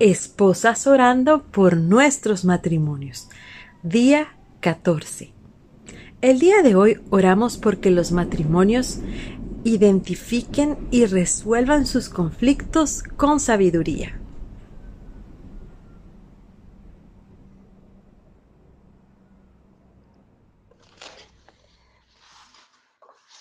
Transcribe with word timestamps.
Esposas 0.00 0.86
orando 0.86 1.42
por 1.42 1.76
nuestros 1.76 2.44
matrimonios. 2.44 3.28
Día 3.82 4.36
14. 4.60 5.32
El 6.20 6.38
día 6.38 6.62
de 6.62 6.76
hoy 6.76 7.00
oramos 7.10 7.56
porque 7.56 7.90
los 7.90 8.12
matrimonios 8.12 9.00
identifiquen 9.64 10.78
y 10.92 11.06
resuelvan 11.06 11.84
sus 11.84 12.08
conflictos 12.08 13.02
con 13.02 13.40
sabiduría. 13.40 14.20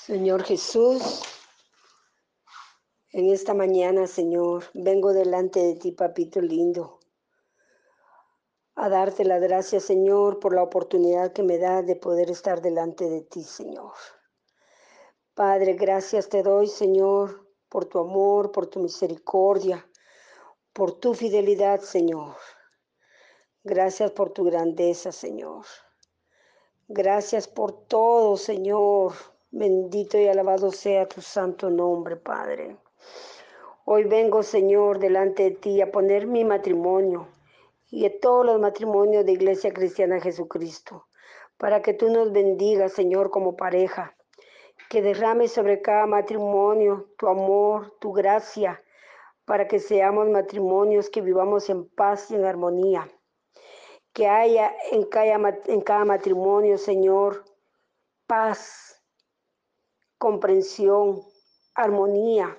Señor 0.07 0.43
Jesús, 0.43 1.21
en 3.11 3.29
esta 3.29 3.53
mañana, 3.53 4.05
Señor, 4.05 4.65
vengo 4.73 5.13
delante 5.13 5.61
de 5.61 5.75
ti, 5.75 5.91
papito 5.93 6.41
lindo, 6.41 6.99
a 8.75 8.89
darte 8.89 9.23
las 9.23 9.41
gracias, 9.41 9.83
Señor, 9.83 10.39
por 10.39 10.53
la 10.53 10.61
oportunidad 10.61 11.31
que 11.31 11.41
me 11.41 11.57
da 11.57 11.81
de 11.81 11.95
poder 11.95 12.29
estar 12.29 12.61
delante 12.61 13.09
de 13.09 13.21
ti, 13.21 13.43
Señor. 13.43 13.93
Padre, 15.33 15.73
gracias 15.73 16.27
te 16.29 16.43
doy, 16.43 16.67
Señor, 16.67 17.47
por 17.69 17.85
tu 17.85 17.99
amor, 17.99 18.51
por 18.51 18.67
tu 18.67 18.79
misericordia, 18.79 19.87
por 20.73 20.91
tu 20.99 21.13
fidelidad, 21.13 21.79
Señor. 21.79 22.35
Gracias 23.63 24.11
por 24.11 24.31
tu 24.31 24.43
grandeza, 24.43 25.11
Señor. 25.11 25.65
Gracias 26.87 27.47
por 27.47 27.85
todo, 27.87 28.37
Señor. 28.37 29.13
Bendito 29.49 30.17
y 30.17 30.27
alabado 30.27 30.71
sea 30.71 31.07
tu 31.07 31.21
santo 31.21 31.69
nombre, 31.69 32.15
Padre. 32.17 32.77
Hoy 33.89 34.03
vengo, 34.03 34.43
Señor, 34.43 34.99
delante 34.99 35.43
de 35.43 35.51
ti 35.51 35.81
a 35.81 35.93
poner 35.93 36.27
mi 36.27 36.43
matrimonio 36.43 37.29
y 37.89 38.03
de 38.03 38.09
todos 38.09 38.45
los 38.45 38.59
matrimonios 38.59 39.25
de 39.25 39.31
Iglesia 39.31 39.71
Cristiana 39.71 40.19
Jesucristo, 40.19 41.07
para 41.57 41.81
que 41.81 41.93
tú 41.93 42.09
nos 42.09 42.33
bendigas, 42.33 42.91
Señor, 42.91 43.29
como 43.31 43.55
pareja, 43.55 44.13
que 44.89 45.01
derrame 45.01 45.47
sobre 45.47 45.81
cada 45.81 46.05
matrimonio 46.05 47.13
tu 47.17 47.29
amor, 47.29 47.95
tu 48.01 48.11
gracia, 48.11 48.83
para 49.45 49.69
que 49.69 49.79
seamos 49.79 50.27
matrimonios 50.27 51.09
que 51.09 51.21
vivamos 51.21 51.69
en 51.69 51.87
paz 51.87 52.29
y 52.29 52.35
en 52.35 52.43
armonía. 52.43 53.09
Que 54.11 54.27
haya 54.27 54.75
en 54.91 55.05
cada, 55.05 55.61
en 55.67 55.79
cada 55.79 56.03
matrimonio, 56.03 56.77
Señor, 56.77 57.45
paz, 58.27 59.01
comprensión, 60.17 61.23
armonía 61.73 62.57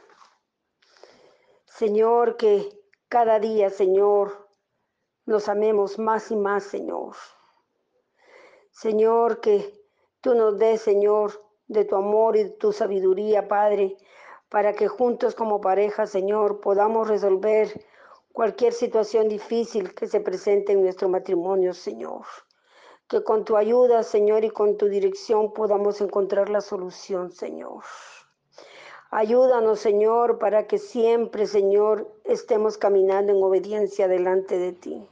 Señor, 1.79 2.37
que 2.37 2.69
cada 3.09 3.39
día, 3.39 3.71
Señor, 3.71 4.48
nos 5.27 5.48
amemos 5.48 5.97
más 5.97 6.33
y 6.33 6.37
más, 6.37 6.65
Señor. 6.65 7.15
Señor, 8.73 9.41
que 9.41 9.81
tú 10.21 10.34
nos 10.34 10.59
des, 10.59 10.81
Señor, 10.81 11.41
de 11.69 11.84
tu 11.84 11.95
amor 11.95 12.34
y 12.37 12.43
de 12.43 12.51
tu 12.51 12.73
sabiduría, 12.73 13.47
Padre, 13.47 13.97
para 14.49 14.73
que 14.73 14.89
juntos 14.89 15.37
como 15.37 15.61
pareja, 15.61 16.09
Señor, 16.09 16.61
podamos 16.61 17.06
resolver 17.06 17.87
cualquier 18.33 18.73
situación 18.73 19.29
difícil 19.29 19.95
que 19.95 20.09
se 20.09 20.19
presente 20.19 20.73
en 20.73 20.83
nuestro 20.83 21.09
matrimonio, 21.09 21.75
Señor. 21.75 22.25
Que 23.06 23.23
con 23.23 23.45
tu 23.45 23.56
ayuda, 23.56 24.03
Señor, 24.03 24.45
y 24.45 24.51
con 24.51 24.77
tu 24.77 24.87
dirección 24.87 25.53
podamos 25.53 26.01
encontrar 26.01 26.49
la 26.49 26.61
solución, 26.61 27.31
Señor. 27.31 27.84
Ayúdanos, 29.11 29.81
Señor, 29.81 30.39
para 30.39 30.67
que 30.67 30.77
siempre, 30.77 31.47
Señor, 31.47 32.14
estemos 32.25 32.77
caminando 32.77 33.33
en 33.33 33.42
obediencia 33.42 34.06
delante 34.06 34.59
de 34.59 34.73
ti. 34.75 35.09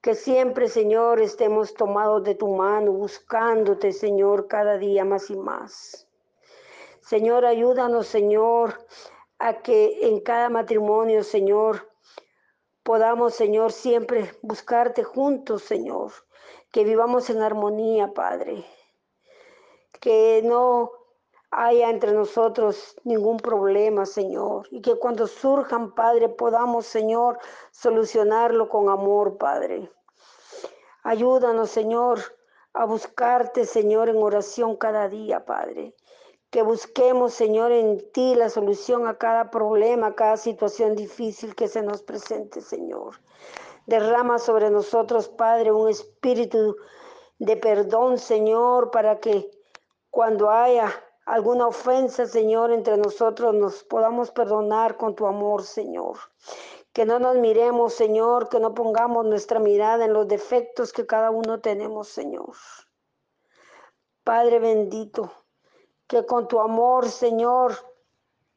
Que 0.00 0.14
siempre, 0.14 0.68
Señor, 0.68 1.20
estemos 1.20 1.74
tomados 1.74 2.22
de 2.22 2.36
tu 2.36 2.46
mano, 2.46 2.92
buscándote, 2.92 3.90
Señor, 3.90 4.46
cada 4.46 4.78
día 4.78 5.04
más 5.04 5.28
y 5.30 5.36
más. 5.36 6.06
Señor, 7.00 7.44
ayúdanos, 7.44 8.06
Señor, 8.06 8.78
a 9.40 9.54
que 9.62 10.06
en 10.06 10.20
cada 10.20 10.48
matrimonio, 10.48 11.24
Señor, 11.24 11.90
podamos, 12.84 13.34
Señor, 13.34 13.72
siempre 13.72 14.30
buscarte 14.42 15.02
juntos, 15.02 15.62
Señor. 15.62 16.12
Que 16.70 16.84
vivamos 16.84 17.28
en 17.28 17.42
armonía, 17.42 18.14
Padre. 18.14 18.64
Que 20.00 20.42
no 20.44 20.92
haya 21.50 21.90
entre 21.90 22.12
nosotros 22.12 22.96
ningún 23.04 23.38
problema, 23.38 24.06
Señor. 24.06 24.68
Y 24.70 24.80
que 24.80 24.96
cuando 24.96 25.26
surjan, 25.26 25.94
Padre, 25.94 26.28
podamos, 26.28 26.86
Señor, 26.86 27.38
solucionarlo 27.70 28.68
con 28.68 28.88
amor, 28.88 29.38
Padre. 29.38 29.90
Ayúdanos, 31.02 31.70
Señor, 31.70 32.20
a 32.72 32.84
buscarte, 32.84 33.64
Señor, 33.64 34.08
en 34.08 34.22
oración 34.22 34.76
cada 34.76 35.08
día, 35.08 35.44
Padre. 35.44 35.94
Que 36.50 36.62
busquemos, 36.62 37.32
Señor, 37.32 37.72
en 37.72 38.10
ti 38.12 38.34
la 38.34 38.48
solución 38.48 39.06
a 39.06 39.16
cada 39.16 39.50
problema, 39.50 40.08
a 40.08 40.14
cada 40.14 40.36
situación 40.36 40.94
difícil 40.94 41.54
que 41.54 41.68
se 41.68 41.82
nos 41.82 42.02
presente, 42.02 42.60
Señor. 42.60 43.20
Derrama 43.86 44.38
sobre 44.38 44.70
nosotros, 44.70 45.28
Padre, 45.28 45.72
un 45.72 45.88
espíritu 45.88 46.76
de 47.38 47.56
perdón, 47.56 48.18
Señor, 48.18 48.90
para 48.90 49.20
que 49.20 49.50
cuando 50.10 50.50
haya 50.50 50.92
alguna 51.26 51.66
ofensa, 51.66 52.24
Señor, 52.26 52.70
entre 52.70 52.96
nosotros 52.96 53.52
nos 53.52 53.82
podamos 53.82 54.30
perdonar 54.30 54.96
con 54.96 55.14
tu 55.14 55.26
amor, 55.26 55.64
Señor. 55.64 56.16
Que 56.92 57.04
no 57.04 57.18
nos 57.18 57.36
miremos, 57.36 57.92
Señor, 57.92 58.48
que 58.48 58.60
no 58.60 58.72
pongamos 58.72 59.26
nuestra 59.26 59.58
mirada 59.58 60.04
en 60.04 60.14
los 60.14 60.28
defectos 60.28 60.92
que 60.92 61.04
cada 61.04 61.30
uno 61.30 61.60
tenemos, 61.60 62.08
Señor. 62.08 62.54
Padre 64.24 64.60
bendito, 64.60 65.30
que 66.06 66.24
con 66.24 66.48
tu 66.48 66.60
amor, 66.60 67.08
Señor, 67.08 67.74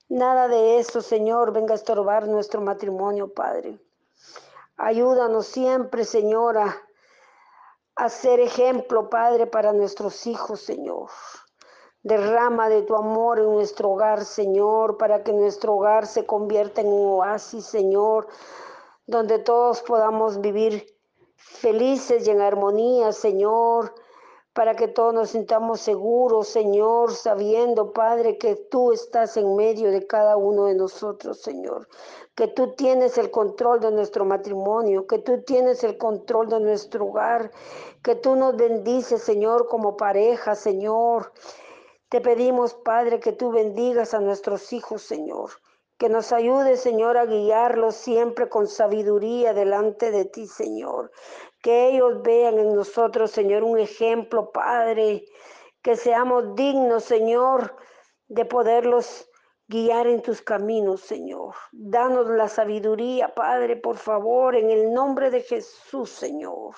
nada 0.08 0.48
de 0.48 0.80
eso, 0.80 1.02
Señor, 1.02 1.52
venga 1.52 1.74
a 1.74 1.76
estorbar 1.76 2.28
nuestro 2.28 2.62
matrimonio, 2.62 3.34
Padre. 3.34 3.80
Ayúdanos 4.78 5.48
siempre, 5.48 6.06
Señor, 6.06 6.58
a 7.96 8.10
ser 8.10 8.40
ejemplo, 8.40 9.10
Padre, 9.10 9.48
para 9.48 9.74
nuestros 9.74 10.26
hijos, 10.28 10.62
Señor. 10.62 11.10
Derrama 12.02 12.70
de 12.70 12.84
tu 12.84 12.96
amor 12.96 13.40
en 13.40 13.52
nuestro 13.52 13.90
hogar, 13.90 14.24
Señor, 14.24 14.98
para 14.98 15.22
que 15.22 15.34
nuestro 15.34 15.76
hogar 15.76 16.08
se 16.08 16.26
convierta 16.26 16.80
en 16.80 16.88
un 16.88 17.20
oasis, 17.20 17.66
Señor, 17.66 18.28
donde 19.06 19.40
todos 19.40 19.82
podamos 19.82 20.40
vivir 20.40 20.96
felices 21.36 22.26
y 22.26 22.32
en 22.32 22.40
armonía, 22.40 23.12
Señor, 23.12 23.94
para 24.54 24.76
que 24.76 24.88
todos 24.88 25.14
nos 25.14 25.32
sintamos 25.32 25.82
seguros, 25.82 26.48
Señor, 26.48 27.14
sabiendo, 27.14 27.92
Padre, 27.92 28.38
que 28.38 28.56
tú 28.56 28.94
estás 28.94 29.36
en 29.36 29.58
medio 29.58 29.92
de 29.92 30.08
cada 30.08 30.38
uno 30.38 30.66
de 30.66 30.76
nosotros, 30.76 31.42
Señor, 31.42 31.90
que 32.34 32.48
tú 32.48 32.76
tienes 32.76 33.18
el 33.18 33.30
control 33.30 33.82
de 33.82 33.92
nuestro 33.92 34.24
matrimonio, 34.24 35.06
que 35.06 35.20
tú 35.20 35.42
tienes 35.44 35.84
el 35.84 35.98
control 35.98 36.48
de 36.48 36.62
nuestro 36.62 37.08
hogar, 37.08 37.52
que 38.02 38.16
tú 38.16 38.38
nos 38.38 38.56
bendices, 38.56 39.22
Señor, 39.22 39.68
como 39.68 39.98
pareja, 39.98 40.56
Señor 40.56 41.34
te 42.10 42.22
pedimos, 42.22 42.74
Padre, 42.74 43.20
que 43.20 43.34
tú 43.34 43.52
bendigas 43.52 44.16
a 44.16 44.20
nuestros 44.20 44.74
hijos, 44.74 45.04
Señor. 45.04 45.52
Que 46.00 46.10
nos 46.10 46.32
ayudes, 46.32 46.82
Señor, 46.82 47.18
a 47.18 47.26
guiarlos 47.26 47.96
siempre 47.96 48.50
con 48.50 48.68
sabiduría 48.68 49.54
delante 49.54 50.10
de 50.10 50.26
ti, 50.26 50.48
Señor. 50.48 51.12
Que 51.62 51.90
ellos 51.90 52.22
vean 52.24 52.58
en 52.58 52.74
nosotros, 52.74 53.32
Señor, 53.32 53.64
un 53.64 53.78
ejemplo, 53.78 54.52
Padre. 54.52 55.26
Que 55.84 55.96
seamos 55.96 56.56
dignos, 56.56 57.04
Señor, 57.04 57.76
de 58.28 58.46
poderlos 58.46 59.30
guiar 59.68 60.08
en 60.08 60.24
tus 60.24 60.42
caminos, 60.42 61.02
Señor. 61.02 61.54
Danos 61.72 62.28
la 62.28 62.48
sabiduría, 62.48 63.36
Padre, 63.36 63.76
por 63.76 63.98
favor, 63.98 64.56
en 64.56 64.72
el 64.72 64.92
nombre 64.92 65.30
de 65.30 65.42
Jesús, 65.42 66.10
Señor. 66.10 66.76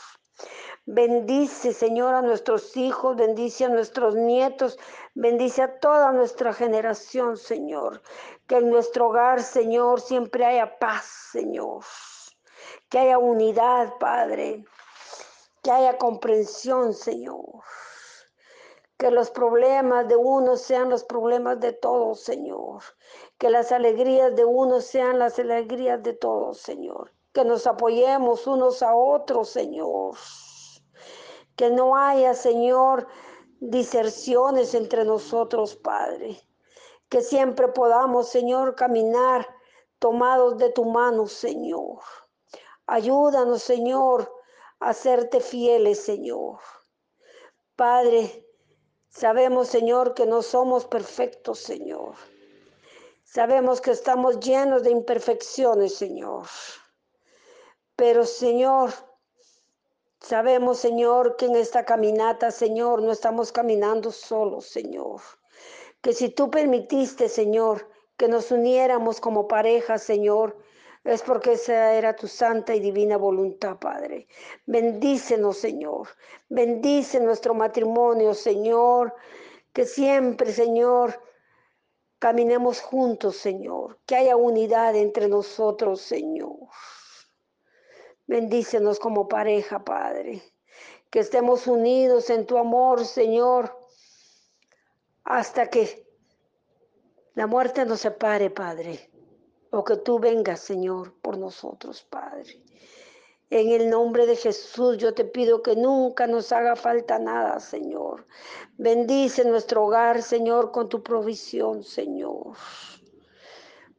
Bendice, 0.87 1.73
Señor, 1.73 2.15
a 2.15 2.23
nuestros 2.23 2.75
hijos, 2.75 3.15
bendice 3.15 3.65
a 3.65 3.69
nuestros 3.69 4.15
nietos, 4.15 4.79
bendice 5.13 5.61
a 5.61 5.79
toda 5.79 6.11
nuestra 6.11 6.53
generación, 6.53 7.37
Señor. 7.37 8.01
Que 8.47 8.55
en 8.57 8.71
nuestro 8.71 9.09
hogar, 9.09 9.43
Señor, 9.43 10.01
siempre 10.01 10.43
haya 10.43 10.79
paz, 10.79 11.05
Señor. 11.31 11.83
Que 12.89 12.97
haya 12.97 13.19
unidad, 13.19 13.93
Padre. 13.99 14.65
Que 15.61 15.69
haya 15.69 15.99
comprensión, 15.99 16.95
Señor. 16.95 17.61
Que 18.97 19.11
los 19.11 19.29
problemas 19.29 20.07
de 20.07 20.15
uno 20.15 20.57
sean 20.57 20.89
los 20.89 21.03
problemas 21.03 21.59
de 21.59 21.73
todos, 21.73 22.21
Señor. 22.21 22.81
Que 23.37 23.51
las 23.51 23.71
alegrías 23.71 24.35
de 24.35 24.45
uno 24.45 24.81
sean 24.81 25.19
las 25.19 25.37
alegrías 25.37 26.01
de 26.01 26.13
todos, 26.13 26.57
Señor. 26.59 27.13
Que 27.33 27.45
nos 27.45 27.67
apoyemos 27.67 28.47
unos 28.47 28.81
a 28.81 28.95
otros, 28.95 29.49
Señor 29.49 30.15
que 31.61 31.69
no 31.69 31.95
haya, 31.95 32.33
Señor, 32.33 33.07
diserciones 33.59 34.73
entre 34.73 35.05
nosotros, 35.05 35.75
Padre. 35.75 36.41
Que 37.07 37.21
siempre 37.21 37.67
podamos, 37.67 38.29
Señor, 38.29 38.73
caminar 38.73 39.47
tomados 39.99 40.57
de 40.57 40.71
tu 40.71 40.85
mano, 40.85 41.27
Señor. 41.27 41.99
Ayúdanos, 42.87 43.61
Señor, 43.61 44.33
a 44.79 44.95
serte 44.95 45.39
fieles, 45.39 46.03
Señor. 46.03 46.57
Padre, 47.75 48.43
sabemos, 49.09 49.67
Señor, 49.67 50.15
que 50.15 50.25
no 50.25 50.41
somos 50.41 50.85
perfectos, 50.85 51.59
Señor. 51.59 52.15
Sabemos 53.23 53.81
que 53.81 53.91
estamos 53.91 54.39
llenos 54.39 54.81
de 54.81 54.89
imperfecciones, 54.89 55.93
Señor. 55.93 56.47
Pero, 57.95 58.25
Señor, 58.25 58.91
sabemos, 60.21 60.79
Señor, 60.79 61.35
que 61.35 61.45
en 61.45 61.55
esta 61.55 61.83
caminata, 61.83 62.51
Señor, 62.51 63.01
no 63.01 63.11
estamos 63.11 63.51
caminando 63.51 64.11
solos, 64.11 64.65
Señor. 64.67 65.21
Que 66.01 66.13
si 66.13 66.29
tú 66.29 66.49
permitiste, 66.49 67.27
Señor, 67.27 67.87
que 68.17 68.27
nos 68.27 68.51
uniéramos 68.51 69.19
como 69.19 69.47
pareja, 69.47 69.97
Señor, 69.97 70.55
es 71.03 71.23
porque 71.23 71.53
esa 71.53 71.93
era 71.95 72.15
tu 72.15 72.27
santa 72.27 72.75
y 72.75 72.79
divina 72.79 73.17
voluntad, 73.17 73.77
Padre. 73.77 74.27
Bendícenos, 74.67 75.57
Señor. 75.57 76.07
Bendice 76.47 77.19
nuestro 77.19 77.55
matrimonio, 77.55 78.35
Señor. 78.35 79.15
Que 79.73 79.85
siempre, 79.85 80.53
Señor, 80.53 81.19
caminemos 82.19 82.81
juntos, 82.81 83.37
Señor. 83.37 83.99
Que 84.05 84.15
haya 84.17 84.35
unidad 84.35 84.95
entre 84.95 85.27
nosotros, 85.27 86.01
Señor. 86.01 86.69
Bendícenos 88.31 88.97
como 88.97 89.27
pareja, 89.27 89.83
Padre. 89.83 90.41
Que 91.09 91.19
estemos 91.19 91.67
unidos 91.67 92.29
en 92.29 92.45
tu 92.45 92.57
amor, 92.57 93.03
Señor, 93.03 93.77
hasta 95.25 95.69
que 95.69 96.07
la 97.33 97.45
muerte 97.45 97.85
nos 97.85 97.99
separe, 97.99 98.49
Padre, 98.49 99.11
o 99.71 99.83
que 99.83 99.97
tú 99.97 100.17
vengas, 100.17 100.61
Señor, 100.61 101.13
por 101.21 101.37
nosotros, 101.37 102.03
Padre. 102.03 102.63
En 103.49 103.69
el 103.73 103.89
nombre 103.89 104.25
de 104.25 104.37
Jesús 104.37 104.97
yo 104.97 105.13
te 105.13 105.25
pido 105.25 105.61
que 105.61 105.75
nunca 105.75 106.25
nos 106.25 106.53
haga 106.53 106.77
falta 106.77 107.19
nada, 107.19 107.59
Señor. 107.59 108.25
Bendice 108.77 109.43
nuestro 109.43 109.83
hogar, 109.83 110.23
Señor, 110.23 110.71
con 110.71 110.87
tu 110.87 111.03
provisión, 111.03 111.83
Señor. 111.83 112.55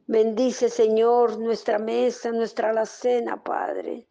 Bendice, 0.06 0.68
Señor, 0.68 1.38
nuestra 1.38 1.78
mesa, 1.78 2.32
nuestra 2.32 2.70
alacena, 2.70 3.42
Padre. 3.42 4.08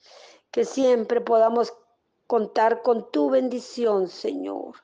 Que 0.49 0.65
siempre 0.65 1.21
podamos 1.21 1.73
contar 2.27 2.81
con 2.81 3.11
tu 3.11 3.29
bendición, 3.29 4.07
Señor. 4.07 4.75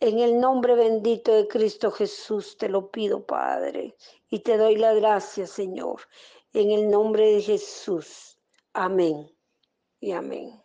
En 0.00 0.18
el 0.18 0.40
nombre 0.40 0.74
bendito 0.74 1.32
de 1.32 1.48
Cristo 1.48 1.90
Jesús 1.90 2.56
te 2.56 2.68
lo 2.68 2.90
pido, 2.90 3.24
Padre, 3.26 3.96
y 4.28 4.40
te 4.40 4.56
doy 4.56 4.76
la 4.76 4.92
gracia, 4.92 5.46
Señor, 5.46 6.02
en 6.52 6.70
el 6.70 6.90
nombre 6.90 7.32
de 7.32 7.42
Jesús. 7.42 8.38
Amén 8.72 9.30
y 10.00 10.12
amén. 10.12 10.63